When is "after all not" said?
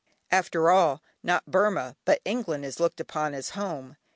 0.31-1.45